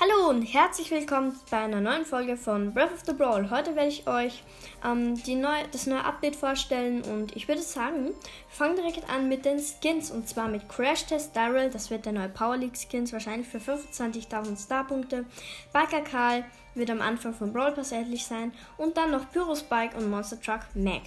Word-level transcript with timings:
Hallo 0.00 0.28
und 0.28 0.42
herzlich 0.42 0.90
willkommen 0.90 1.38
bei 1.50 1.58
einer 1.58 1.80
neuen 1.80 2.04
Folge 2.04 2.36
von 2.36 2.74
Breath 2.74 2.92
of 2.92 3.02
the 3.06 3.12
Brawl. 3.12 3.50
Heute 3.50 3.76
werde 3.76 3.88
ich 3.88 4.06
euch 4.06 4.42
ähm, 4.84 5.14
neu, 5.14 5.56
das 5.70 5.86
neue 5.86 6.04
Update 6.04 6.36
vorstellen 6.36 7.02
und 7.02 7.34
ich 7.36 7.46
würde 7.48 7.62
sagen, 7.62 8.06
wir 8.06 8.14
fangen 8.48 8.76
direkt 8.76 9.08
an 9.08 9.28
mit 9.28 9.44
den 9.44 9.60
Skins 9.60 10.10
und 10.10 10.28
zwar 10.28 10.48
mit 10.48 10.68
Crash 10.68 11.06
Test 11.06 11.34
Daryl, 11.36 11.70
das 11.70 11.90
wird 11.90 12.06
der 12.06 12.12
neue 12.12 12.28
Power 12.28 12.56
League 12.56 12.76
Skins, 12.76 13.12
wahrscheinlich 13.12 13.48
für 13.48 13.58
25.000 13.58 14.62
Starpunkte. 14.62 15.24
Biker 15.72 16.02
Karl 16.02 16.44
wird 16.74 16.90
am 16.90 17.00
Anfang 17.00 17.32
von 17.32 17.52
Brawl 17.52 17.72
Pass 17.72 17.92
erhältlich 17.92 18.26
sein 18.26 18.52
und 18.76 18.96
dann 18.96 19.12
noch 19.12 19.30
Pyro 19.30 19.54
Spike 19.54 19.96
und 19.96 20.10
Monster 20.10 20.40
Truck 20.40 20.62
Mac. 20.74 21.02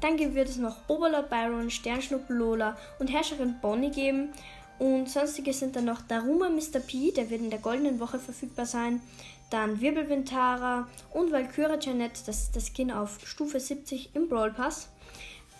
Dann 0.00 0.18
wird 0.18 0.48
es 0.48 0.56
noch 0.56 0.76
Oberlord 0.88 1.28
Byron, 1.28 1.70
Sternschnuppen 1.70 2.38
Lola 2.38 2.76
und 2.98 3.08
Herrscherin 3.08 3.56
Bonnie 3.60 3.90
geben. 3.90 4.32
Und 4.80 5.10
sonstige 5.10 5.52
sind 5.52 5.76
dann 5.76 5.84
noch 5.84 6.00
Daruma 6.00 6.48
Mr. 6.48 6.80
P, 6.80 7.12
der 7.12 7.28
wird 7.28 7.42
in 7.42 7.50
der 7.50 7.58
goldenen 7.58 8.00
Woche 8.00 8.18
verfügbar 8.18 8.64
sein. 8.64 9.02
Dann 9.50 9.80
Wirbelwind 9.80 10.32
und 11.12 11.32
Valkyra 11.32 11.78
Janet, 11.78 12.26
das 12.26 12.44
ist 12.44 12.56
das 12.56 12.68
Skin 12.68 12.90
auf 12.90 13.18
Stufe 13.24 13.60
70 13.60 14.14
im 14.14 14.28
Brawl 14.28 14.52
Pass. 14.52 14.88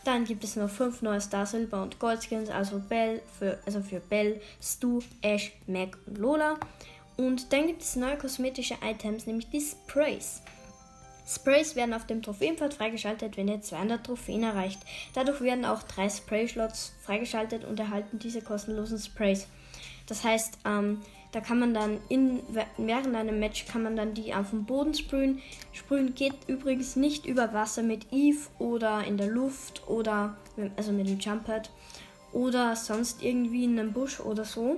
Dann 0.04 0.24
gibt 0.24 0.42
es 0.42 0.56
noch 0.56 0.70
fünf 0.70 1.02
neue 1.02 1.20
Star 1.20 1.44
Silber 1.44 1.82
und 1.82 1.98
Gold 1.98 2.22
Skins, 2.22 2.48
also 2.48 2.78
Bell 2.78 3.20
für, 3.38 3.58
also 3.66 3.82
für 3.82 4.00
Bell, 4.00 4.40
Stu, 4.62 5.00
Ash, 5.20 5.52
Mac 5.66 5.98
und 6.06 6.16
Lola. 6.16 6.58
Und 7.18 7.52
dann 7.52 7.66
gibt 7.66 7.82
es 7.82 7.96
neue 7.96 8.16
kosmetische 8.16 8.76
Items, 8.82 9.26
nämlich 9.26 9.50
die 9.50 9.60
Sprays. 9.60 10.40
Sprays 11.30 11.76
werden 11.76 11.94
auf 11.94 12.06
dem 12.06 12.22
Trophäenpfad 12.22 12.74
freigeschaltet, 12.74 13.36
wenn 13.36 13.46
ihr 13.46 13.60
200 13.60 14.04
Trophäen 14.04 14.42
erreicht. 14.42 14.80
Dadurch 15.14 15.40
werden 15.40 15.64
auch 15.64 15.84
drei 15.84 16.08
Spray-Slots 16.08 16.94
freigeschaltet 17.00 17.64
und 17.64 17.78
erhalten 17.78 18.18
diese 18.18 18.42
kostenlosen 18.42 18.98
Sprays. 18.98 19.46
Das 20.06 20.24
heißt, 20.24 20.58
ähm, 20.64 21.02
da 21.30 21.40
kann 21.40 21.60
man 21.60 21.72
dann 21.72 22.00
in, 22.08 22.40
während 22.76 23.14
einem 23.14 23.38
Match 23.38 23.66
kann 23.66 23.84
man 23.84 23.94
dann 23.94 24.14
die 24.14 24.34
auf 24.34 24.50
dem 24.50 24.64
Boden 24.64 24.92
sprühen. 24.94 25.40
Sprühen 25.72 26.16
geht 26.16 26.34
übrigens 26.48 26.96
nicht 26.96 27.26
über 27.26 27.54
Wasser 27.54 27.84
mit 27.84 28.12
Eve 28.12 28.48
oder 28.58 29.04
in 29.04 29.16
der 29.16 29.28
Luft 29.28 29.86
oder 29.86 30.36
also 30.76 30.90
mit 30.90 31.06
dem 31.06 31.20
Jumppad 31.20 31.70
oder 32.32 32.74
sonst 32.74 33.22
irgendwie 33.22 33.64
in 33.64 33.78
einem 33.78 33.92
Busch 33.92 34.18
oder 34.18 34.44
so. 34.44 34.76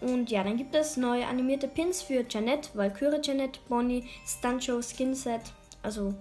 Und 0.00 0.30
ja, 0.30 0.44
dann 0.44 0.56
gibt 0.56 0.74
es 0.76 0.96
neue 0.96 1.26
animierte 1.26 1.66
Pins 1.66 2.00
für 2.00 2.24
Janet, 2.28 2.70
Valkyrie 2.74 3.20
Janet, 3.22 3.60
Bonnie, 3.68 4.04
Stuncho, 4.24 4.80
Skinset, 4.80 5.42
also 5.82 6.14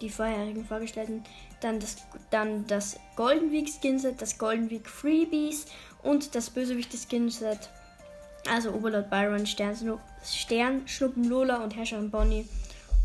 die 0.00 0.10
vorherigen 0.10 0.64
vorgestellten. 0.64 1.24
Dann 1.60 1.80
das, 1.80 1.96
dann 2.30 2.66
das 2.66 2.98
Golden 3.16 3.52
Week 3.52 3.68
Skinset, 3.68 4.20
das 4.20 4.38
Golden 4.38 4.68
Week 4.70 4.88
Freebies 4.88 5.66
und 6.02 6.34
das 6.34 6.50
Bösewichte 6.50 6.96
Skinset. 6.96 7.70
Also 8.50 8.72
Oberlord 8.72 9.08
Byron, 9.08 9.46
Sternschnuppen 9.46 11.28
Lola 11.28 11.62
und 11.62 11.76
Herrscherin 11.76 12.10
Bonnie 12.10 12.48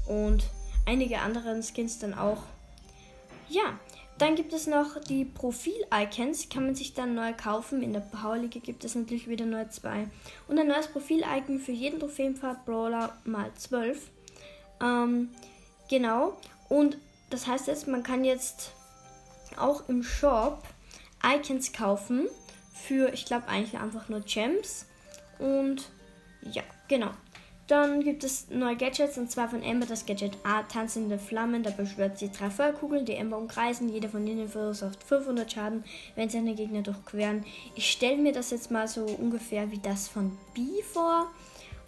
und 0.08 0.44
einige 0.88 1.20
andere 1.20 1.62
Skins 1.62 2.00
dann 2.00 2.16
auch. 2.16 2.44
Ja, 3.48 3.80
dann 4.18 4.36
gibt 4.36 4.52
es 4.52 4.66
noch 4.66 5.00
die 5.00 5.26
Profil-Icons, 5.26 6.50
kann 6.50 6.66
man 6.66 6.76
sich 6.76 6.96
dann 6.96 7.14
neu 7.14 7.34
kaufen. 7.34 7.84
In 7.84 7.94
der 7.94 8.00
Powerliga 8.00 8.60
gibt 8.60 8.84
es 8.84 8.96
natürlich 8.96 9.28
wieder 9.28 9.46
neue 9.46 9.70
zwei. 9.70 10.08
Und 10.48 10.58
ein 10.58 10.68
neues 10.68 10.88
Profil-Icon 10.88 11.60
für 11.60 11.72
jeden 11.72 12.00
Trophäenpfad 12.00 12.66
Brawler 12.66 13.16
mal 13.26 13.52
12. 13.54 14.10
Ähm, 14.82 15.30
Genau. 15.90 16.38
Und 16.70 16.98
das 17.30 17.48
heißt 17.48 17.68
jetzt, 17.68 17.88
man 17.88 18.04
kann 18.04 18.24
jetzt 18.24 18.72
auch 19.58 19.88
im 19.90 20.04
Shop 20.04 20.64
Icons 21.24 21.74
kaufen 21.74 22.28
für, 22.74 23.14
ich 23.14 23.26
glaube 23.26 23.48
eigentlich 23.48 23.80
einfach 23.80 24.10
nur 24.10 24.22
Gems. 24.22 24.86
Und 25.40 25.90
ja, 26.42 26.64
genau. 26.88 27.12
Dann 27.68 28.02
gibt 28.02 28.24
es 28.24 28.50
neue 28.50 28.78
Gadgets 28.78 29.18
und 29.18 29.30
zwar 29.30 29.50
von 29.50 29.62
Ember 29.62 29.86
das 29.86 30.06
Gadget 30.06 30.38
A, 30.46 30.64
tanzende 30.64 31.20
Flammen. 31.20 31.64
Da 31.64 31.70
beschwört 31.70 32.18
sie 32.18 32.32
drei 32.32 32.50
Feuerkugeln, 32.50 33.04
die 33.04 33.16
Ember 33.16 33.38
umkreisen. 33.38 33.90
Jeder 33.90 34.08
von 34.08 34.26
ihnen 34.26 34.48
verursacht 34.48 35.04
500 35.04 35.52
Schaden, 35.52 35.84
wenn 36.16 36.30
seine 36.30 36.56
Gegner 36.56 36.82
durchqueren. 36.82 37.44
Ich 37.76 37.92
stelle 37.92 38.18
mir 38.18 38.32
das 38.32 38.52
jetzt 38.52 38.72
mal 38.72 38.88
so 38.88 39.04
ungefähr 39.04 39.70
wie 39.70 39.80
das 39.80 40.08
von 40.08 40.38
B 40.54 40.82
vor. 40.82 41.30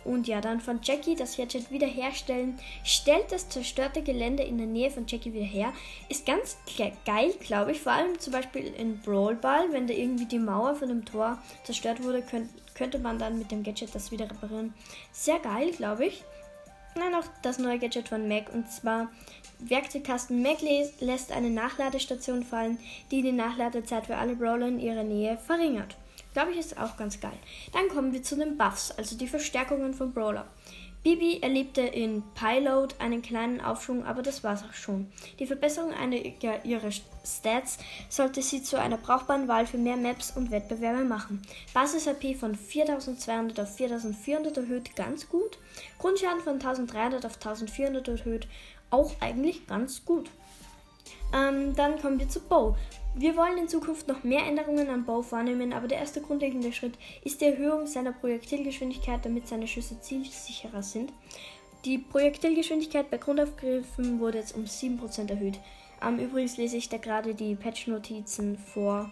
Und 0.06 0.28
ja, 0.28 0.40
dann 0.40 0.62
von 0.62 0.80
Jackie 0.82 1.16
das 1.16 1.38
Gadget 1.38 1.72
wiederherstellen. 1.72 2.58
Stellt 2.84 3.32
das 3.32 3.50
zerstörte 3.50 4.02
Gelände 4.02 4.44
in 4.44 4.58
der 4.58 4.68
Nähe 4.68 4.92
von 4.92 5.06
Jackie 5.08 5.34
wieder 5.34 5.46
her. 5.46 5.74
Ist 6.08 6.26
ganz 6.26 6.58
geil, 7.06 7.34
glaube 7.42 7.74
ich. 7.74 7.82
Vor 7.82 7.92
allem 7.92 8.18
zum 8.20 8.34
Beispiel 8.34 8.74
in 8.78 9.00
Brawl 9.02 9.36
Ball, 9.36 9.72
wenn 9.72 9.88
da 9.88 9.94
irgendwie 9.94 10.26
die 10.26 10.40
Mauer 10.40 10.76
von 10.76 10.88
dem 10.88 11.06
Tor 11.06 11.38
zerstört 11.64 12.04
wurde, 12.04 12.22
könnt, 12.22 12.50
könnte 12.76 13.00
man 13.00 13.20
dann 13.20 13.38
mit 13.38 13.52
dem 13.52 13.64
Gadget 13.64 13.94
das 13.94 14.12
wieder 14.12 14.30
reparieren. 14.30 14.74
Sehr 15.12 15.40
geil, 15.40 15.72
glaube 15.72 16.06
ich. 16.06 16.24
Dann 16.96 17.12
noch 17.12 17.26
das 17.44 17.60
neue 17.60 17.80
Gadget 17.80 18.10
von 18.10 18.28
Mac 18.28 18.52
und 18.54 18.70
zwar 18.72 19.10
Werkzeugkasten 19.60 20.42
Mac 20.42 20.60
lässt 21.02 21.32
eine 21.34 21.50
Nachladestation 21.50 22.44
fallen, 22.44 22.80
die 23.12 23.22
die 23.22 23.34
Nachladezeit 23.34 24.06
für 24.06 24.16
alle 24.16 24.36
Brawler 24.36 24.68
in 24.68 24.80
ihrer 24.80 25.04
Nähe 25.04 25.38
verringert. 25.38 25.98
Glaube 26.34 26.52
ich, 26.52 26.58
ist 26.58 26.78
auch 26.78 26.96
ganz 26.98 27.20
geil. 27.20 27.38
Dann 27.74 27.90
kommen 27.90 28.14
wir 28.14 28.24
zu 28.24 28.36
den 28.36 28.58
Buffs, 28.58 28.92
also 28.92 29.18
die 29.18 29.28
Verstärkungen 29.28 29.94
von 29.94 30.14
Brawler. 30.14 30.46
Bibi 31.02 31.40
erlebte 31.42 31.82
in 31.82 32.24
Pilot 32.36 33.00
einen 33.00 33.22
kleinen 33.22 33.62
Aufschwung, 33.62 34.06
aber 34.06 34.22
das 34.22 34.44
war's 34.44 34.66
auch 34.70 34.74
schon. 34.74 35.10
Die 35.40 35.48
Verbesserung 35.48 35.94
einiger 35.94 36.66
ihrer 36.66 36.92
Stats 36.92 37.78
sollte 38.10 38.42
sie 38.42 38.64
zu 38.64 38.78
einer 38.78 38.98
brauchbaren 38.98 39.48
Wahl 39.48 39.66
für 39.66 39.78
mehr 39.78 39.96
Maps 39.96 40.36
und 40.36 40.52
Wettbewerbe 40.52 41.06
machen. 41.06 41.42
Basis-AP 41.74 42.36
von 42.36 42.54
4200 42.54 43.58
auf 43.62 43.76
4400 43.76 44.58
erhöht, 44.58 44.96
ganz 44.98 45.30
gut. 45.30 45.58
Grundschaden 46.00 46.42
von 46.42 46.56
1300 46.56 47.26
auf 47.26 47.36
1400 47.36 48.08
erhöht, 48.10 48.48
auch 48.90 49.14
eigentlich 49.22 49.68
ganz 49.68 50.04
gut. 50.04 50.30
Ähm, 51.34 51.76
dann 51.76 52.02
kommen 52.02 52.20
wir 52.20 52.28
zu 52.28 52.42
Bow. 52.42 52.76
Wir 53.16 53.36
wollen 53.36 53.58
in 53.58 53.68
Zukunft 53.68 54.08
noch 54.08 54.24
mehr 54.24 54.46
Änderungen 54.46 54.90
an 54.90 55.04
Bow 55.04 55.22
vornehmen, 55.22 55.74
aber 55.74 55.88
der 55.88 55.98
erste 55.98 56.22
grundlegende 56.22 56.72
Schritt 56.72 56.94
ist 57.24 57.42
die 57.42 57.46
Erhöhung 57.46 57.88
seiner 57.88 58.14
Projektilgeschwindigkeit, 58.14 59.26
damit 59.26 59.48
seine 59.48 59.68
Schüsse 59.68 60.00
zielsicherer 60.00 60.84
sind. 60.84 61.12
Die 61.86 61.98
Projektilgeschwindigkeit 61.98 63.10
bei 63.10 63.18
Grundaufgriffen 63.18 64.20
wurde 64.20 64.38
jetzt 64.38 64.56
um 64.56 64.66
7% 64.66 65.30
erhöht. 65.30 65.60
Ähm, 66.06 66.20
übrigens 66.20 66.58
lese 66.58 66.78
ich 66.78 66.90
da 66.90 66.98
gerade 66.98 67.34
die 67.34 67.56
Patch-Notizen 67.56 68.58
vor. 68.58 69.12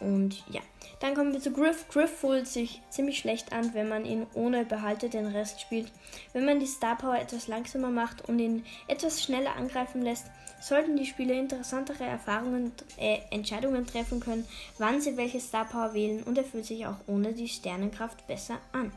Und 0.00 0.44
ja, 0.48 0.60
dann 1.00 1.14
kommen 1.14 1.32
wir 1.32 1.40
zu 1.40 1.52
Griff. 1.52 1.88
Griff 1.88 2.10
fühlt 2.10 2.46
sich 2.46 2.80
ziemlich 2.90 3.18
schlecht 3.18 3.52
an, 3.52 3.74
wenn 3.74 3.88
man 3.88 4.04
ihn 4.04 4.26
ohne 4.34 4.64
Behalte 4.64 5.08
den 5.08 5.26
Rest 5.26 5.60
spielt. 5.60 5.92
Wenn 6.32 6.44
man 6.44 6.60
die 6.60 6.66
Star 6.66 6.96
Power 6.96 7.18
etwas 7.18 7.48
langsamer 7.48 7.90
macht 7.90 8.28
und 8.28 8.38
ihn 8.38 8.64
etwas 8.88 9.22
schneller 9.22 9.56
angreifen 9.56 10.02
lässt, 10.02 10.26
sollten 10.62 10.96
die 10.96 11.06
Spieler 11.06 11.34
interessantere 11.34 12.04
Erfahrungen, 12.04 12.72
äh, 12.96 13.18
Entscheidungen 13.30 13.86
treffen 13.86 14.20
können, 14.20 14.46
wann 14.78 15.00
sie 15.00 15.16
welche 15.16 15.40
Star 15.40 15.64
Power 15.64 15.92
wählen 15.92 16.22
und 16.22 16.38
er 16.38 16.44
fühlt 16.44 16.64
sich 16.64 16.86
auch 16.86 16.96
ohne 17.06 17.32
die 17.32 17.48
Sternenkraft 17.48 18.26
besser 18.26 18.58
an. 18.72 18.92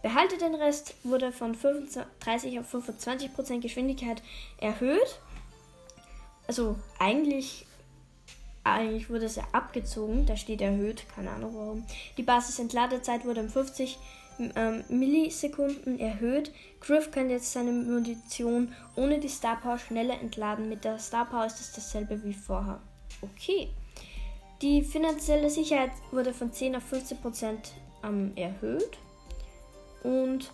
Behalte 0.00 0.38
den 0.38 0.54
Rest 0.54 0.94
wurde 1.02 1.32
von 1.32 1.54
35 1.54 2.60
auf 2.60 2.72
25% 2.72 3.60
Geschwindigkeit 3.60 4.22
erhöht. 4.58 5.18
Also 6.46 6.76
eigentlich 6.98 7.66
eigentlich 8.64 9.08
wurde 9.08 9.24
es 9.24 9.36
ja 9.36 9.44
abgezogen, 9.52 10.26
da 10.26 10.36
steht 10.36 10.60
erhöht, 10.60 11.04
keine 11.14 11.30
Ahnung 11.30 11.54
warum. 11.54 11.86
Die 12.16 12.22
Basisentladezeit 12.22 13.24
wurde 13.24 13.40
um 13.40 13.48
50 13.48 13.98
ähm, 14.38 14.84
Millisekunden 14.88 15.98
erhöht. 15.98 16.52
Griff 16.80 17.10
kann 17.10 17.30
jetzt 17.30 17.52
seine 17.52 17.72
Munition 17.72 18.74
ohne 18.96 19.18
die 19.18 19.28
Star 19.28 19.60
Power 19.60 19.78
schneller 19.78 20.20
entladen. 20.20 20.68
Mit 20.68 20.84
der 20.84 20.98
Star 20.98 21.24
Power 21.24 21.46
ist 21.46 21.60
es 21.60 21.72
dasselbe 21.72 22.22
wie 22.24 22.34
vorher. 22.34 22.80
Okay. 23.20 23.68
Die 24.62 24.82
finanzielle 24.82 25.50
Sicherheit 25.50 25.92
wurde 26.10 26.34
von 26.34 26.52
10 26.52 26.76
auf 26.76 26.82
15 26.84 27.18
Prozent 27.18 27.72
ähm, 28.02 28.32
erhöht. 28.34 28.98
Und 30.02 30.50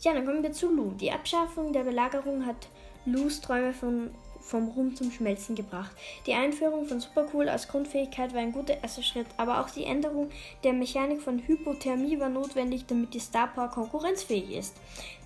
ja, 0.00 0.12
dann 0.14 0.26
kommen 0.26 0.42
wir 0.42 0.52
zu 0.52 0.74
Lu. 0.74 0.92
Die 0.92 1.12
Abschaffung 1.12 1.72
der 1.72 1.84
Belagerung 1.84 2.46
hat 2.46 2.68
Lus 3.06 3.40
Träume 3.40 3.72
von 3.72 4.10
vom 4.50 4.68
Ruhm 4.68 4.96
zum 4.96 5.10
Schmelzen 5.12 5.54
gebracht. 5.54 5.92
Die 6.26 6.34
Einführung 6.34 6.84
von 6.86 7.00
Supercool 7.00 7.48
als 7.48 7.68
Grundfähigkeit 7.68 8.34
war 8.34 8.40
ein 8.40 8.52
guter 8.52 8.82
erster 8.82 9.02
Schritt, 9.02 9.28
aber 9.36 9.60
auch 9.60 9.70
die 9.70 9.84
Änderung 9.84 10.28
der 10.64 10.72
Mechanik 10.72 11.22
von 11.22 11.38
Hypothermie 11.38 12.18
war 12.18 12.28
notwendig, 12.28 12.86
damit 12.86 13.14
die 13.14 13.20
Star 13.20 13.46
Power 13.46 13.68
konkurrenzfähig 13.68 14.50
ist. 14.50 14.76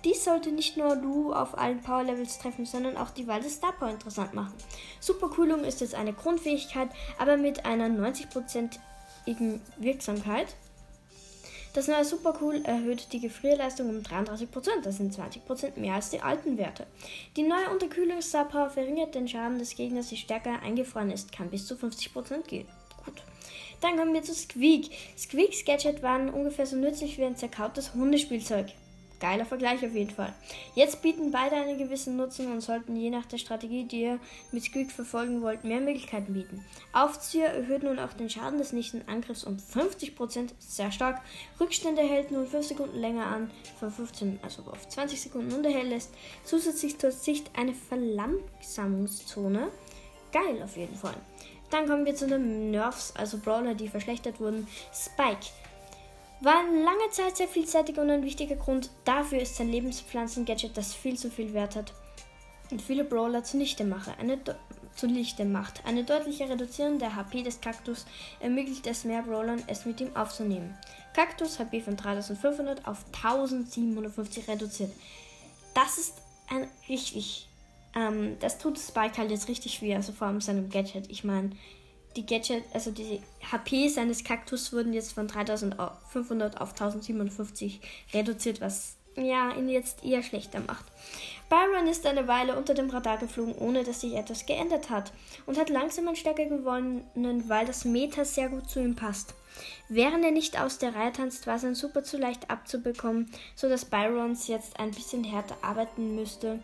Dies 0.03 0.23
sollte 0.23 0.51
nicht 0.51 0.77
nur 0.77 0.95
Lu 0.95 1.33
auf 1.33 1.57
allen 1.57 1.81
Power 1.81 2.03
Levels 2.03 2.37
treffen, 2.37 2.65
sondern 2.65 2.97
auch 2.97 3.09
die 3.09 3.27
Wahl 3.27 3.41
des 3.41 3.55
Star 3.55 3.73
Power 3.73 3.89
interessant 3.89 4.33
machen. 4.33 4.53
Supercoolung 4.99 5.63
ist 5.63 5.81
jetzt 5.81 5.95
eine 5.95 6.13
Grundfähigkeit, 6.13 6.89
aber 7.17 7.37
mit 7.37 7.65
einer 7.65 7.87
90%igen 7.87 9.59
Wirksamkeit. 9.77 10.55
Das 11.75 11.89
neue 11.89 12.05
Supercool 12.05 12.63
erhöht 12.63 13.11
die 13.11 13.19
Gefrierleistung 13.19 13.89
um 13.89 13.97
33%, 13.97 14.47
das 14.81 14.95
sind 14.95 15.13
20% 15.13 15.77
mehr 15.77 15.95
als 15.95 16.09
die 16.09 16.21
alten 16.21 16.57
Werte. 16.57 16.87
Die 17.35 17.43
neue 17.43 17.69
Unterkühlungsstar 17.69 18.69
verringert 18.69 19.13
den 19.13 19.27
Schaden 19.27 19.59
des 19.59 19.75
Gegners, 19.75 20.09
je 20.09 20.15
stärker 20.15 20.61
eingefroren 20.61 21.11
ist, 21.11 21.33
kann 21.33 21.49
bis 21.49 21.67
zu 21.67 21.75
50% 21.75 22.43
gehen. 22.47 22.65
Gut. 23.03 23.21
Dann 23.81 23.97
kommen 23.97 24.13
wir 24.13 24.23
zu 24.23 24.33
Squeak. 24.33 24.89
Squeaks 25.17 25.65
Gadget 25.65 26.01
waren 26.01 26.29
ungefähr 26.29 26.65
so 26.65 26.77
nützlich 26.77 27.17
wie 27.17 27.25
ein 27.25 27.35
zerkautes 27.35 27.93
Hundespielzeug. 27.93 28.67
Geiler 29.19 29.45
Vergleich 29.45 29.85
auf 29.85 29.93
jeden 29.93 30.09
Fall. 30.09 30.33
Jetzt 30.75 31.01
bieten 31.01 31.31
beide 31.31 31.55
einen 31.55 31.77
gewissen 31.77 32.17
Nutzen 32.17 32.51
und 32.51 32.61
sollten 32.61 32.95
je 32.95 33.09
nach 33.09 33.25
der 33.25 33.37
Strategie, 33.37 33.85
die 33.85 34.01
ihr 34.01 34.19
mit 34.51 34.63
Squeak 34.63 34.91
verfolgen 34.91 35.41
wollt, 35.41 35.63
mehr 35.63 35.79
Möglichkeiten 35.79 36.33
bieten. 36.33 36.65
Aufzieher 36.93 37.53
erhöht 37.53 37.83
nun 37.83 37.99
auch 37.99 38.13
den 38.13 38.29
Schaden 38.29 38.59
des 38.59 38.73
nächsten 38.73 39.07
Angriffs 39.07 39.43
um 39.43 39.57
50%, 39.57 40.49
sehr 40.59 40.91
stark. 40.91 41.21
Rückstände 41.59 42.01
hält 42.01 42.31
nun 42.31 42.47
5 42.47 42.67
Sekunden 42.67 42.99
länger 42.99 43.25
an, 43.27 43.51
von 43.79 43.91
15, 43.91 44.39
also 44.41 44.63
auf 44.63 44.87
20 44.89 45.21
Sekunden 45.21 45.53
und 45.53 45.65
erhält 45.65 45.89
lässt 45.89 46.13
zusätzlich 46.43 46.97
zur 46.97 47.11
Sicht 47.11 47.51
eine 47.57 47.73
Verlangsamungszone. 47.73 49.69
Geil 50.31 50.61
auf 50.63 50.75
jeden 50.75 50.95
Fall. 50.95 51.15
Dann 51.69 51.87
kommen 51.87 52.05
wir 52.05 52.15
zu 52.15 52.27
den 52.27 52.71
Nerfs, 52.71 53.13
also 53.15 53.37
Brawler, 53.37 53.73
die 53.73 53.87
verschlechtert 53.89 54.39
wurden. 54.39 54.67
Spike. 54.93 55.47
War 56.41 56.63
lange 56.63 57.09
Zeit 57.11 57.37
sehr 57.37 57.47
vielseitig 57.47 57.97
und 57.97 58.09
ein 58.09 58.23
wichtiger 58.23 58.55
Grund 58.55 58.89
dafür 59.05 59.39
ist 59.39 59.55
sein 59.55 59.69
Lebenspflanzen-Gadget, 59.69 60.75
das 60.77 60.93
viel 60.93 61.17
zu 61.17 61.29
viel 61.29 61.53
Wert 61.53 61.75
hat 61.75 61.93
und 62.71 62.81
viele 62.81 63.03
Brawler 63.03 63.43
zunichte, 63.43 63.83
mache. 63.83 64.17
Eine 64.17 64.39
zunichte 64.95 65.45
macht. 65.45 65.85
Eine 65.85 66.03
deutliche 66.03 66.49
Reduzierung 66.49 66.99
der 66.99 67.15
HP 67.15 67.43
des 67.43 67.61
Kaktus 67.61 68.05
ermöglicht 68.39 68.87
es 68.87 69.03
mehr 69.03 69.21
Brawlern, 69.21 69.63
es 69.67 69.85
mit 69.85 70.01
ihm 70.01 70.15
aufzunehmen. 70.15 70.75
Kaktus 71.13 71.59
HP 71.59 71.81
von 71.81 71.95
3500 71.95 72.87
auf 72.87 73.05
1750 73.13 74.47
reduziert. 74.47 74.91
Das 75.73 75.97
ist 75.97 76.13
ein 76.49 76.67
richtig. 76.89 77.47
Ähm, 77.95 78.37
das 78.39 78.57
tut 78.57 78.79
Spike 78.79 79.17
halt 79.17 79.31
jetzt 79.31 79.47
richtig 79.47 79.81
weh, 79.81 79.95
also 79.95 80.13
vor 80.13 80.27
allem 80.27 80.41
seinem 80.41 80.69
Gadget. 80.69 81.09
Ich 81.09 81.23
meine, 81.23 81.51
die 82.15 82.25
Gadget, 82.25 82.63
also 82.73 82.91
die 82.91 83.21
HP 83.51 83.89
seines 83.89 84.23
Kaktus 84.23 84.71
wurden 84.73 84.93
jetzt 84.93 85.13
von 85.13 85.27
3500 85.27 86.59
auf 86.61 86.71
1057 86.71 87.81
reduziert, 88.13 88.61
was 88.61 88.95
ja 89.17 89.51
ihn 89.55 89.69
jetzt 89.69 90.03
eher 90.03 90.23
schlechter 90.23 90.59
macht. 90.59 90.85
Byron 91.49 91.87
ist 91.87 92.05
eine 92.05 92.27
Weile 92.27 92.57
unter 92.57 92.73
dem 92.73 92.89
Radar 92.89 93.17
geflogen, 93.17 93.55
ohne 93.55 93.83
dass 93.83 94.01
sich 94.01 94.15
etwas 94.15 94.45
geändert 94.45 94.89
hat 94.89 95.13
und 95.45 95.57
hat 95.57 95.69
langsam 95.69 96.07
an 96.07 96.15
Stärke 96.15 96.47
gewonnen, 96.47 97.03
weil 97.47 97.65
das 97.65 97.85
Meta 97.85 98.25
sehr 98.25 98.49
gut 98.49 98.69
zu 98.69 98.79
ihm 98.79 98.95
passt. 98.95 99.35
Während 99.87 100.25
er 100.25 100.31
nicht 100.31 100.59
aus 100.59 100.79
der 100.79 100.95
Reihe 100.95 101.13
tanzt, 101.13 101.47
war 101.47 101.59
sein 101.59 101.75
Super 101.75 102.03
zu 102.03 102.17
leicht 102.17 102.49
abzubekommen, 102.49 103.31
sodass 103.55 103.85
Byrons 103.85 104.47
jetzt 104.47 104.79
ein 104.79 104.91
bisschen 104.91 105.23
härter 105.23 105.55
arbeiten 105.61 106.15
müsste, 106.15 106.59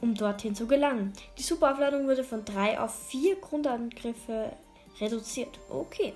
um 0.00 0.14
dorthin 0.14 0.54
zu 0.54 0.66
gelangen. 0.66 1.12
Die 1.38 1.42
Superaufladung 1.42 2.06
wurde 2.06 2.22
von 2.22 2.44
3 2.44 2.78
auf 2.78 2.94
4 3.08 3.36
Grundangriffe 3.36 4.52
reduziert. 5.00 5.58
Okay. 5.68 6.14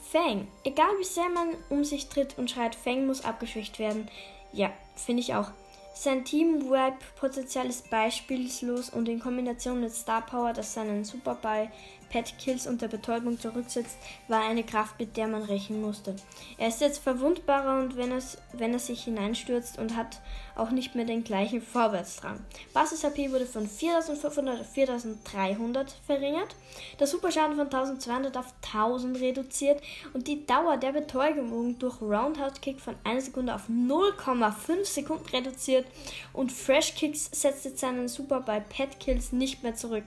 Fang. 0.00 0.46
Egal 0.64 0.98
wie 0.98 1.04
sehr 1.04 1.28
man 1.28 1.54
um 1.68 1.84
sich 1.84 2.08
tritt 2.08 2.38
und 2.38 2.50
schreit, 2.50 2.74
Fang 2.74 3.06
muss 3.06 3.24
abgeschwächt 3.24 3.78
werden. 3.78 4.08
Ja, 4.52 4.72
finde 4.94 5.20
ich 5.20 5.34
auch. 5.34 5.50
Sein 5.94 6.24
Team-Wipe-Potenzial 6.24 7.66
ist 7.66 7.90
beispielslos 7.90 8.90
und 8.90 9.08
in 9.08 9.18
Kombination 9.18 9.80
mit 9.80 9.92
Star 9.92 10.20
Power, 10.20 10.52
das 10.52 10.74
seinen 10.74 11.04
Superball 11.04 11.70
Pet 12.08 12.38
Kills 12.38 12.66
und 12.66 12.82
der 12.82 12.88
Betäubung 12.88 13.38
zurücksetzt, 13.38 13.96
war 14.28 14.42
eine 14.42 14.64
Kraft, 14.64 14.98
mit 14.98 15.16
der 15.16 15.28
man 15.28 15.42
rechnen 15.42 15.80
musste. 15.80 16.16
Er 16.58 16.68
ist 16.68 16.80
jetzt 16.80 17.02
verwundbarer 17.02 17.80
und 17.80 17.96
wenn, 17.96 18.12
es, 18.12 18.38
wenn 18.52 18.72
er 18.72 18.78
sich 18.78 19.04
hineinstürzt 19.04 19.78
und 19.78 19.96
hat 19.96 20.20
auch 20.56 20.70
nicht 20.70 20.94
mehr 20.94 21.04
den 21.04 21.24
gleichen 21.24 21.60
Vorwärtsdrang. 21.60 22.40
Basis 22.72 23.04
HP 23.04 23.30
wurde 23.30 23.46
von 23.46 23.68
4500 23.68 24.60
auf 24.60 24.72
4300 24.72 25.94
verringert, 26.06 26.56
der 26.98 27.06
Superschaden 27.06 27.56
von 27.56 27.66
1200 27.66 28.36
auf 28.36 28.54
1000 28.72 29.20
reduziert 29.20 29.82
und 30.14 30.26
die 30.26 30.46
Dauer 30.46 30.76
der 30.78 30.92
Betäubung 30.92 31.78
durch 31.78 32.00
Roundhouse 32.00 32.60
Kick 32.60 32.80
von 32.80 32.94
1 33.04 33.26
Sekunde 33.26 33.54
auf 33.54 33.68
0,5 33.68 34.84
Sekunden 34.84 35.28
reduziert 35.28 35.86
und 36.32 36.52
Fresh 36.52 36.94
Kicks 36.94 37.28
setzt 37.32 37.64
jetzt 37.64 37.80
seinen 37.80 38.08
Super 38.08 38.40
bei 38.40 38.60
Pet 38.60 38.98
Kills 39.00 39.32
nicht 39.32 39.62
mehr 39.62 39.74
zurück. 39.74 40.04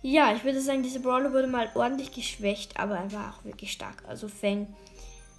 Ja, 0.00 0.32
ich 0.32 0.44
würde 0.44 0.60
sagen, 0.60 0.82
dieser 0.82 1.00
Brawler 1.00 1.32
wurde 1.32 1.48
mal 1.48 1.70
ordentlich 1.74 2.12
geschwächt, 2.12 2.78
aber 2.78 2.96
er 2.96 3.12
war 3.12 3.34
auch 3.34 3.44
wirklich 3.44 3.72
stark. 3.72 4.04
Also 4.06 4.28
Fang 4.28 4.68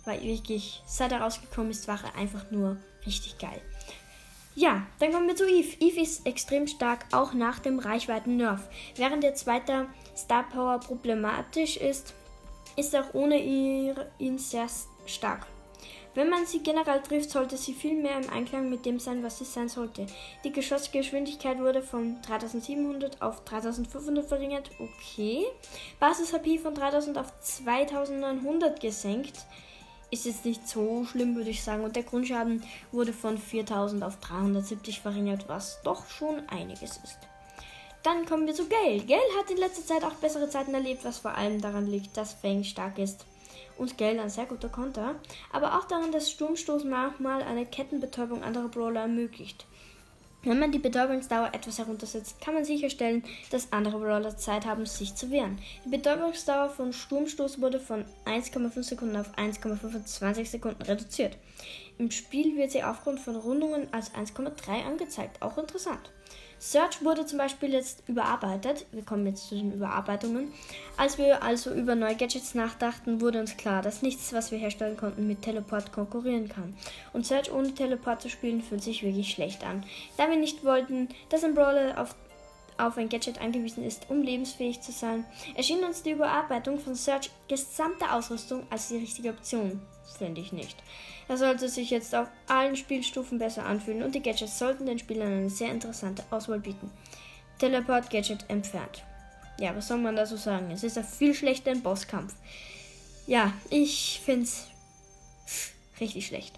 war 0.06 0.22
wirklich, 0.22 0.82
seit 0.86 1.12
er 1.12 1.22
rausgekommen 1.22 1.72
ist, 1.72 1.88
war 1.88 2.00
er 2.04 2.20
einfach 2.20 2.52
nur 2.52 2.78
richtig 3.06 3.38
geil. 3.38 3.62
Ja, 4.56 4.86
dann 5.00 5.14
kommen 5.14 5.28
wir 5.28 5.36
zu 5.38 5.48
Eve. 5.48 5.78
Eve 5.80 6.02
ist 6.02 6.26
extrem 6.26 6.68
stark, 6.68 7.06
auch 7.14 7.34
nach 7.34 7.60
dem 7.60 7.80
Reichweiten-Nerf. 7.80 8.68
Während 8.98 9.24
der 9.24 9.36
zweite 9.36 9.88
Star 10.18 10.44
Power 10.50 10.80
problematisch 10.82 11.78
ist, 11.78 12.14
ist 12.76 12.94
er 12.94 13.06
auch 13.06 13.14
ohne 13.14 13.40
ihn 13.40 14.38
sehr 14.38 14.68
stark. 15.06 15.48
Wenn 16.16 16.30
man 16.30 16.46
sie 16.46 16.60
generell 16.60 17.02
trifft, 17.02 17.30
sollte 17.30 17.56
sie 17.56 17.74
viel 17.74 17.94
mehr 17.94 18.18
im 18.18 18.30
Einklang 18.30 18.70
mit 18.70 18.86
dem 18.86 19.00
sein, 19.00 19.24
was 19.24 19.38
sie 19.38 19.46
sein 19.46 19.70
sollte. 19.70 20.08
Die 20.44 20.52
Geschossgeschwindigkeit 20.52 21.60
wurde 21.60 21.84
von 21.84 22.22
3700 22.24 23.22
auf 23.22 23.44
3500 23.46 24.26
verringert. 24.26 24.72
Okay. 24.80 25.46
Basis-HP 26.00 26.58
von 26.58 26.74
3000 26.74 27.18
auf 27.18 27.32
2900 27.42 28.80
gesenkt. 28.80 29.46
Ist 30.12 30.26
jetzt 30.26 30.46
nicht 30.46 30.68
so 30.68 31.06
schlimm, 31.06 31.36
würde 31.36 31.52
ich 31.52 31.64
sagen. 31.64 31.84
Und 31.84 31.96
der 31.96 32.04
Grundschaden 32.04 32.64
wurde 32.92 33.14
von 33.14 33.38
4000 33.38 34.04
auf 34.04 34.20
370 34.20 35.02
verringert, 35.02 35.48
was 35.48 35.80
doch 35.84 36.10
schon 36.10 36.42
einiges 36.50 36.98
ist. 36.98 37.20
Dann 38.02 38.26
kommen 38.26 38.48
wir 38.48 38.56
zu 38.56 38.68
Gale. 38.68 39.02
Gale 39.02 39.38
hat 39.38 39.52
in 39.52 39.58
letzter 39.58 39.86
Zeit 39.86 40.04
auch 40.04 40.16
bessere 40.16 40.50
Zeiten 40.50 40.74
erlebt, 40.74 41.06
was 41.06 41.20
vor 41.20 41.36
allem 41.36 41.62
daran 41.62 41.86
liegt, 41.86 42.18
dass 42.18 42.34
Fang 42.34 42.64
stark 42.64 42.98
ist 42.98 43.26
und 43.80 43.98
Gale 43.98 44.22
ein 44.22 44.30
sehr 44.30 44.46
guter 44.46 44.70
Konter, 44.70 45.16
aber 45.52 45.78
auch 45.78 45.86
daran, 45.86 46.12
dass 46.12 46.30
Sturmstoß 46.30 46.84
manchmal 46.84 47.42
eine 47.42 47.66
Kettenbetäubung 47.66 48.44
anderer 48.44 48.68
Brawler 48.68 49.02
ermöglicht. 49.02 49.66
Wenn 50.44 50.60
man 50.60 50.72
die 50.72 50.80
Betäubungsdauer 50.80 51.50
etwas 51.52 51.80
heruntersetzt, 51.80 52.40
kann 52.40 52.54
man 52.54 52.64
sicherstellen, 52.64 53.24
dass 53.52 53.74
andere 53.74 54.00
Brawler 54.00 54.38
Zeit 54.38 54.66
haben, 54.66 54.86
sich 54.86 55.14
zu 55.16 55.32
wehren. 55.32 55.60
Die 55.84 55.90
Betäubungsdauer 55.90 56.70
von 56.70 56.94
Sturmstoß 56.94 57.60
wurde 57.60 57.80
von 57.80 58.06
1,5 58.26 58.84
Sekunden 58.84 59.18
auf 59.18 59.38
1,25 59.38 60.46
Sekunden 60.46 60.82
reduziert. 60.82 61.38
Im 61.98 62.10
Spiel 62.10 62.56
wird 62.56 62.72
sie 62.72 62.84
aufgrund 62.84 63.20
von 63.20 63.36
Rundungen 63.36 63.94
als 63.94 64.14
1,3 64.14 64.86
angezeigt. 64.86 65.42
Auch 65.42 65.58
interessant. 65.58 66.10
Search 66.60 67.04
wurde 67.04 67.26
zum 67.26 67.38
Beispiel 67.38 67.74
jetzt 67.74 68.04
überarbeitet. 68.08 68.86
Wir 68.92 69.04
kommen 69.04 69.26
jetzt 69.26 69.48
zu 69.48 69.56
den 69.56 69.74
Überarbeitungen. 69.74 70.52
Als 70.98 71.18
wir 71.18 71.42
also 71.42 71.74
über 71.74 71.96
neue 71.96 72.16
Gadgets 72.16 72.54
nachdachten, 72.54 73.22
wurde 73.22 73.40
uns 73.40 73.56
klar, 73.56 73.82
dass 73.82 74.02
nichts, 74.02 74.34
was 74.34 74.52
wir 74.52 74.60
herstellen 74.60 74.98
konnten, 74.98 75.26
mit 75.26 75.42
Teleport 75.42 75.94
konkurrieren 75.94 76.50
kann. 76.50 76.76
Und 77.14 77.26
Search 77.26 77.52
ohne 77.52 77.74
Teleport 77.74 78.22
zu 78.22 78.30
spielen, 78.30 78.62
fühlt 78.62 78.84
sich 78.84 79.04
wirklich 79.04 79.32
schlecht 79.32 79.64
an. 79.64 79.86
Da 80.18 80.30
wir 80.30 80.38
nicht 80.38 80.66
wollten, 80.66 81.08
dass 81.30 81.46
ein 81.46 81.56
Brawler 81.56 82.00
auf 82.00 82.14
auf 82.80 82.98
ein 82.98 83.10
Gadget 83.10 83.42
angewiesen 83.42 83.84
ist, 83.84 84.10
um 84.10 84.22
lebensfähig 84.22 84.82
zu 84.82 84.92
sein, 84.92 85.26
erschien 85.56 85.84
uns 85.84 86.04
die 86.04 86.12
Überarbeitung 86.12 86.80
von 86.80 86.96
Search 86.96 87.30
gesamte 87.48 88.12
Ausrüstung 88.12 88.64
als 88.70 88.88
die 88.88 88.98
richtige 88.98 89.30
Option. 89.30 89.82
Finde 90.18 90.42
ich 90.42 90.52
nicht. 90.52 90.78
Er 91.28 91.38
sollte 91.38 91.70
sich 91.70 91.92
jetzt 91.92 92.16
auf 92.16 92.28
allen 92.48 92.76
Spielstufen 92.76 93.38
besser 93.38 93.66
anfühlen 93.66 94.04
und 94.04 94.16
die 94.16 94.22
Gadgets 94.22 94.58
sollten 94.58 94.86
den 94.86 95.00
Spielern 95.00 95.32
eine 95.32 95.50
sehr 95.50 95.72
interessante 95.72 96.24
Auswahl 96.32 96.60
bieten. 96.60 96.90
Teleport 97.60 98.10
Gadget 98.10 98.46
entfernt. 98.48 99.04
Ja, 99.60 99.76
was 99.76 99.88
soll 99.88 99.98
man 99.98 100.16
dazu 100.16 100.38
sagen? 100.38 100.72
Es 100.72 100.84
ist 100.84 100.98
ein 100.98 101.04
viel 101.04 101.36
schlechter 101.36 101.76
Bosskampf. 101.76 102.34
Ja, 103.28 103.54
ich 103.70 104.22
finde 104.24 104.46
es 104.46 104.68
richtig 106.00 106.26
schlecht. 106.26 106.58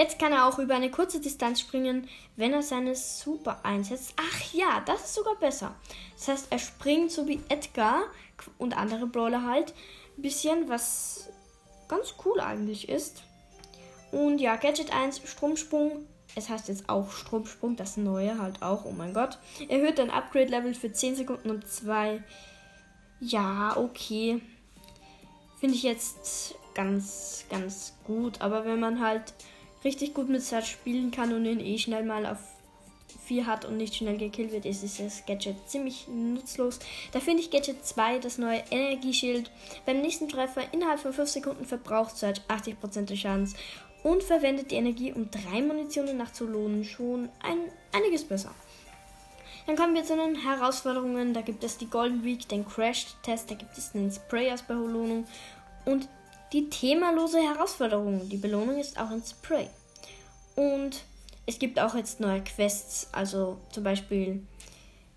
Jetzt 0.00 0.18
kann 0.18 0.32
er 0.32 0.46
auch 0.46 0.58
über 0.58 0.74
eine 0.76 0.90
kurze 0.90 1.20
Distanz 1.20 1.60
springen, 1.60 2.08
wenn 2.36 2.54
er 2.54 2.62
seine 2.62 2.94
Super 2.94 3.60
einsetzt. 3.64 4.14
Ach 4.16 4.54
ja, 4.54 4.80
das 4.86 5.04
ist 5.04 5.14
sogar 5.14 5.34
besser. 5.34 5.74
Das 6.16 6.28
heißt, 6.28 6.46
er 6.48 6.58
springt 6.58 7.12
so 7.12 7.28
wie 7.28 7.42
Edgar 7.50 8.04
und 8.56 8.74
andere 8.78 9.06
Brawler 9.06 9.44
halt. 9.44 9.74
Ein 10.16 10.22
bisschen, 10.22 10.70
was 10.70 11.28
ganz 11.86 12.14
cool 12.24 12.40
eigentlich 12.40 12.88
ist. 12.88 13.24
Und 14.10 14.38
ja, 14.38 14.56
Gadget 14.56 14.90
1, 14.90 15.20
Stromsprung. 15.26 16.06
Es 16.34 16.48
heißt 16.48 16.68
jetzt 16.68 16.88
auch 16.88 17.12
Stromsprung, 17.12 17.76
das 17.76 17.98
neue 17.98 18.38
halt 18.38 18.62
auch, 18.62 18.86
oh 18.86 18.92
mein 18.92 19.12
Gott. 19.12 19.36
Erhöht 19.68 19.98
dein 19.98 20.10
Upgrade-Level 20.10 20.72
für 20.72 20.90
10 20.90 21.16
Sekunden 21.16 21.50
und 21.50 21.68
2. 21.68 22.24
Ja, 23.20 23.76
okay. 23.76 24.40
Finde 25.58 25.74
ich 25.74 25.82
jetzt 25.82 26.54
ganz, 26.72 27.44
ganz 27.50 27.92
gut. 28.06 28.40
Aber 28.40 28.64
wenn 28.64 28.80
man 28.80 29.00
halt 29.00 29.34
richtig 29.84 30.14
gut 30.14 30.28
mit 30.28 30.42
Search 30.42 30.66
spielen 30.66 31.10
kann 31.10 31.32
und 31.32 31.44
ihn 31.44 31.60
eh 31.60 31.78
schnell 31.78 32.04
mal 32.04 32.26
auf 32.26 32.38
4 33.24 33.46
hat 33.46 33.64
und 33.64 33.76
nicht 33.76 33.94
schnell 33.94 34.18
gekillt 34.18 34.52
wird, 34.52 34.66
ist 34.66 34.82
dieses 34.82 35.24
Gadget 35.26 35.56
ziemlich 35.68 36.08
nutzlos. 36.08 36.78
Da 37.12 37.20
finde 37.20 37.42
ich 37.42 37.50
Gadget 37.50 37.84
2, 37.84 38.18
das 38.18 38.38
neue 38.38 38.62
Energieschild. 38.70 39.50
Beim 39.86 40.00
nächsten 40.00 40.28
Treffer 40.28 40.62
innerhalb 40.72 41.00
von 41.00 41.12
5 41.12 41.28
Sekunden 41.28 41.64
verbraucht 41.64 42.16
Search 42.16 42.40
80% 42.48 43.06
des 43.06 43.18
Schadens 43.18 43.54
und 44.02 44.22
verwendet 44.22 44.70
die 44.70 44.76
Energie, 44.76 45.12
um 45.12 45.30
drei 45.30 45.62
Munitionen 45.62 46.16
nachzulohnen. 46.16 46.84
Schon 46.84 47.28
ein, 47.42 47.58
einiges 47.92 48.24
besser. 48.24 48.54
Dann 49.66 49.76
kommen 49.76 49.94
wir 49.94 50.04
zu 50.04 50.16
den 50.16 50.34
Herausforderungen. 50.34 51.34
Da 51.34 51.42
gibt 51.42 51.62
es 51.62 51.78
die 51.78 51.88
Golden 51.88 52.24
Week, 52.24 52.48
den 52.48 52.66
Crash-Test, 52.66 53.50
da 53.50 53.54
gibt 53.54 53.76
es 53.76 53.92
den 53.92 54.10
Spray 54.10 54.50
aus 54.50 54.62
Belohnung 54.62 55.26
und 55.84 56.08
die 56.52 56.68
themalose 56.68 57.40
Herausforderung. 57.40 58.28
Die 58.28 58.36
Belohnung 58.36 58.78
ist 58.78 58.98
auch 58.98 59.10
ein 59.10 59.22
Spray. 59.22 59.68
Und 60.56 61.04
es 61.46 61.58
gibt 61.58 61.80
auch 61.80 61.94
jetzt 61.94 62.20
neue 62.20 62.42
Quests, 62.42 63.08
also 63.12 63.58
zum 63.72 63.84
Beispiel 63.84 64.42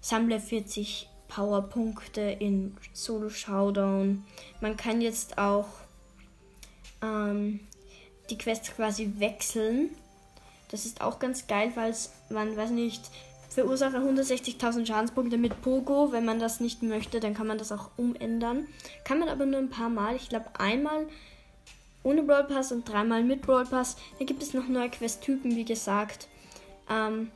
sammle 0.01 0.39
40 0.39 1.09
Powerpunkte 1.27 2.21
in 2.21 2.77
Solo 2.93 3.29
Showdown. 3.29 4.23
Man 4.61 4.77
kann 4.77 5.01
jetzt 5.01 5.37
auch 5.37 5.67
ähm, 7.01 7.59
die 8.29 8.37
Quests 8.37 8.71
quasi 8.75 9.13
wechseln. 9.17 9.89
Das 10.69 10.85
ist 10.85 11.01
auch 11.01 11.19
ganz 11.19 11.47
geil, 11.47 11.71
weil 11.75 11.93
man, 12.29 12.55
weiß 12.55 12.71
nicht, 12.71 13.03
verursache 13.53 13.97
160.000 13.97 14.85
Schadenspunkte 14.85 15.37
mit 15.37 15.61
Pogo. 15.61 16.11
Wenn 16.11 16.25
man 16.25 16.39
das 16.39 16.59
nicht 16.59 16.83
möchte, 16.83 17.19
dann 17.19 17.33
kann 17.33 17.47
man 17.47 17.57
das 17.57 17.71
auch 17.71 17.89
umändern. 17.97 18.67
Kann 19.03 19.19
man 19.19 19.29
aber 19.29 19.45
nur 19.45 19.59
ein 19.59 19.69
paar 19.69 19.89
Mal. 19.89 20.15
Ich 20.15 20.29
glaube 20.29 20.47
einmal 20.59 21.07
ohne 22.03 22.23
Brawl 22.23 22.43
Pass 22.43 22.71
und 22.71 22.87
dreimal 22.87 23.23
mit 23.23 23.41
Brawl 23.41 23.65
Pass. 23.65 23.97
Dann 24.17 24.27
gibt 24.27 24.43
es 24.43 24.53
noch 24.53 24.67
neue 24.67 24.89
Quest-Typen, 24.89 25.55
wie 25.55 25.65
gesagt. 25.65 26.27
Ähm, 26.89 27.31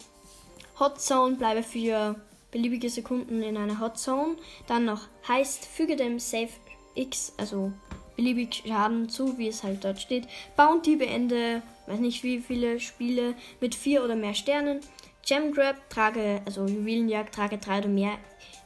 Hot 0.79 1.01
Zone 1.01 1.35
bleibe 1.35 1.63
für 1.63 2.15
beliebige 2.51 2.89
Sekunden 2.89 3.41
in 3.41 3.57
einer 3.57 3.79
Hot 3.79 3.97
Zone. 3.97 4.35
Dann 4.67 4.85
noch 4.85 5.01
heißt, 5.27 5.65
füge 5.65 5.95
dem 5.95 6.19
Save 6.19 6.49
X, 6.95 7.33
also 7.37 7.71
beliebig 8.15 8.63
Schaden 8.67 9.09
zu, 9.09 9.37
wie 9.37 9.47
es 9.47 9.63
halt 9.63 9.83
dort 9.83 10.01
steht. 10.01 10.27
Bounty 10.55 10.97
beende, 10.97 11.61
weiß 11.85 11.99
nicht 11.99 12.23
wie 12.23 12.39
viele 12.39 12.79
Spiele 12.79 13.35
mit 13.61 13.75
vier 13.75 14.03
oder 14.03 14.15
mehr 14.15 14.33
Sternen. 14.33 14.81
Gem 15.27 15.53
Grab 15.53 15.89
trage, 15.89 16.41
also 16.45 16.65
Juwelenjagd 16.65 17.35
trage 17.35 17.57
drei 17.57 17.79
oder 17.79 17.89
mehr 17.89 18.17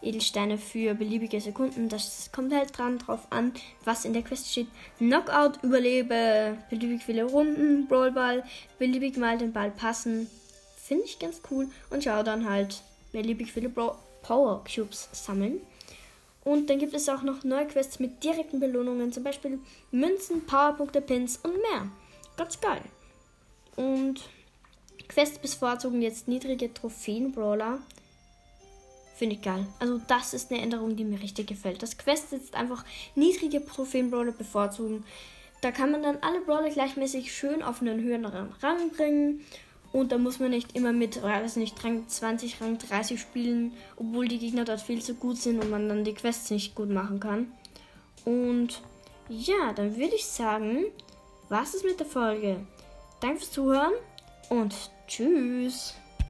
Edelsteine 0.04 0.60
für 0.60 0.94
beliebige 0.94 1.42
Sekunden. 1.42 1.90
Das 1.90 2.32
kommt 2.32 2.54
halt 2.54 2.78
dran 2.78 3.00
drauf 3.00 3.26
an, 3.32 3.54
was 3.84 4.06
in 4.06 4.14
der 4.14 4.22
Quest 4.22 4.52
steht. 4.52 4.68
Knockout 5.00 5.64
überlebe 5.64 6.58
beliebig 6.70 7.04
viele 7.04 7.24
Runden, 7.24 7.88
Brawlball, 7.88 8.44
beliebig 8.78 9.18
mal 9.18 9.40
den 9.40 9.54
Ball 9.54 9.72
passen. 9.72 10.30
Finde 10.76 11.06
ich 11.06 11.18
ganz 11.18 11.42
cool. 11.50 11.68
Und 11.90 12.04
schau 12.04 12.22
dann 12.22 12.48
halt 12.48 12.84
beliebig 13.12 13.52
viele 13.52 13.70
Bro 13.70 13.96
Power 14.22 14.64
Cubes 14.64 15.10
sammeln. 15.14 15.62
Und 16.44 16.70
dann 16.70 16.78
gibt 16.78 16.94
es 16.94 17.10
auch 17.10 17.24
noch 17.24 17.44
neue 17.44 17.66
Quests 17.68 18.00
mit 18.00 18.24
direkten 18.24 18.60
Belohnungen, 18.60 19.12
zum 19.12 19.24
Beispiel 19.24 19.60
Münzen, 19.92 20.46
Powerpunkte, 20.46 21.02
Pins 21.02 21.38
und 21.38 21.54
mehr. 21.54 21.88
Ganz 22.38 22.60
geil. 22.60 22.82
Und 23.76 24.22
Quests 25.12 25.40
bevorzugen 25.40 26.02
jetzt 26.02 26.30
niedrige 26.30 26.74
Trophäen-Brawler. 26.74 27.80
Finde 29.16 29.36
ich 29.36 29.42
geil. 29.42 29.68
Also 29.78 30.00
das 30.08 30.34
ist 30.34 30.52
eine 30.52 30.62
Änderung, 30.62 30.96
die 30.96 31.04
mir 31.04 31.22
richtig 31.22 31.48
gefällt. 31.48 31.84
Das 31.84 31.98
Quest 31.98 32.32
jetzt 32.32 32.56
einfach 32.56 32.86
niedrige 33.16 33.64
Trophäen-Brawler 33.66 34.32
bevorzugen. 34.32 35.04
Da 35.60 35.72
kann 35.72 35.92
man 35.92 36.02
dann 36.02 36.20
alle 36.22 36.40
Brawler 36.40 36.70
gleichmäßig 36.70 37.34
schön 37.34 37.62
auf 37.62 37.82
einen 37.82 38.02
höheren 38.02 38.26
Rang 38.26 38.90
bringen. 38.96 39.46
Und 39.92 40.14
da 40.14 40.18
muss 40.18 40.40
man 40.40 40.52
nicht 40.52 40.78
immer 40.78 40.94
mit, 40.94 41.22
weiß 41.22 41.58
nicht, 41.58 41.84
Rang 41.84 42.08
20, 42.08 42.62
Rang 42.62 42.78
30 42.78 43.20
spielen, 43.20 43.74
obwohl 43.98 44.30
die 44.30 44.40
Gegner 44.40 44.64
dort 44.64 44.80
viel 44.80 45.02
zu 45.02 45.16
gut 45.16 45.38
sind 45.38 45.62
und 45.62 45.70
man 45.70 45.90
dann 45.90 46.06
die 46.06 46.14
Quests 46.14 46.50
nicht 46.50 46.74
gut 46.74 46.90
machen 46.90 47.20
kann. 47.20 47.52
Und 48.24 48.82
ja, 49.28 49.74
dann 49.76 49.98
würde 49.98 50.16
ich 50.16 50.26
sagen, 50.26 50.86
was 51.50 51.74
ist 51.74 51.84
mit 51.84 52.00
der 52.00 52.08
Folge? 52.08 52.66
Danke 53.20 53.40
fürs 53.40 53.52
Zuhören 53.52 53.94
und 54.50 54.74
tschüss. 55.12 55.94